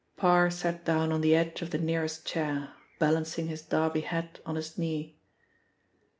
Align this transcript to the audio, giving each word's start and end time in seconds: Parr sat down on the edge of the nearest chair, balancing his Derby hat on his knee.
Parr 0.17 0.49
sat 0.49 0.83
down 0.83 1.11
on 1.11 1.21
the 1.21 1.35
edge 1.35 1.61
of 1.61 1.69
the 1.69 1.77
nearest 1.77 2.25
chair, 2.25 2.73
balancing 2.97 3.49
his 3.49 3.61
Derby 3.61 4.01
hat 4.01 4.39
on 4.47 4.55
his 4.55 4.75
knee. 4.75 5.19